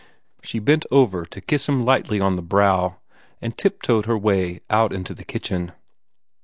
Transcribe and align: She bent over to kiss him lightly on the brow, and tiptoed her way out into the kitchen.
She 0.41 0.57
bent 0.57 0.83
over 0.89 1.27
to 1.27 1.39
kiss 1.39 1.69
him 1.69 1.85
lightly 1.85 2.19
on 2.19 2.35
the 2.35 2.41
brow, 2.41 2.97
and 3.39 3.55
tiptoed 3.55 4.07
her 4.07 4.17
way 4.17 4.61
out 4.67 4.93
into 4.93 5.13
the 5.13 5.23
kitchen. 5.23 5.73